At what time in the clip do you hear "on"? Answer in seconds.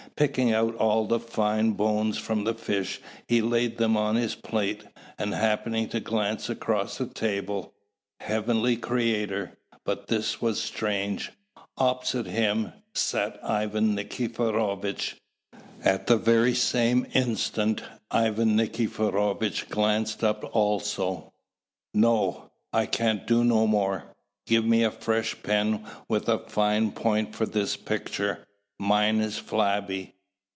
3.97-4.15